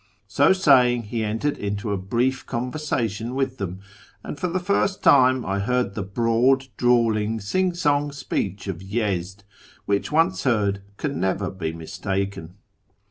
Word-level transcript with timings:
So 0.27 0.51
saying, 0.51 1.03
he 1.03 1.23
entered 1.23 1.59
into 1.59 1.91
a 1.91 1.95
brief 1.99 2.43
conversation 2.47 3.35
with 3.35 3.59
them, 3.59 3.81
and 4.23 4.39
for 4.39 4.47
the 4.47 4.59
first 4.59 5.03
time 5.03 5.45
I 5.45 5.59
heard 5.59 5.93
the 5.93 6.01
broad, 6.01 6.69
drawling, 6.75 7.39
sing 7.39 7.75
song 7.75 8.11
speech 8.11 8.65
of 8.67 8.81
Yezd, 8.81 9.43
which 9.85 10.11
once 10.11 10.43
heard 10.43 10.81
can 10.97 11.19
never 11.19 11.51
be 11.51 11.71
mistaken. 11.71 12.55